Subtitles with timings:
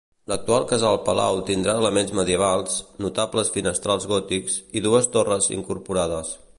[0.31, 6.39] L'actual casal-palau tindrà elements medievals, notables finestrals gòtics i dues torres incorporades.